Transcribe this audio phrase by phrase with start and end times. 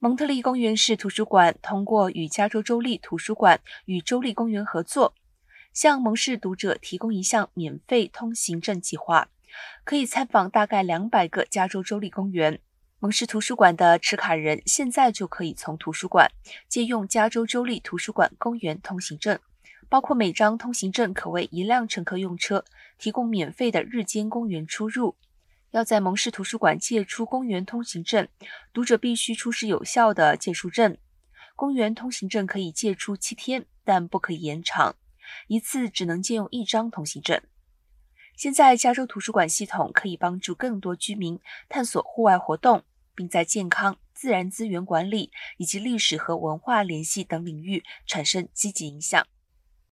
[0.00, 5.12] 蒙特利公园市图书馆通过与加州州立图书馆与州立公园合作，
[5.72, 9.28] 向蒙市读者提供一项免费通行证计划，
[9.82, 12.60] 可以参访大概两百个加州州立公园。
[13.00, 16.30] 蒙市图书馆的持卡人现在就可以从图书馆
[16.68, 19.40] 借用加州州立图书馆公园通行证，
[19.88, 22.64] 包括每张通行证可为一辆乘客用车
[22.98, 25.16] 提供免费的日间公园出入。
[25.70, 28.26] 要在蒙市图书馆借出公园通行证，
[28.72, 30.96] 读者必须出示有效的借书证。
[31.54, 34.96] 公园通行证可以借出七天，但不可以延长，
[35.48, 37.40] 一次只能借用一张通行证。
[38.36, 49.26] 现在，加州图书馆系统可以帮助更多居民探索户外活动，并在健康、自然资源管理以及历史和文化联系等领域产生积极影响。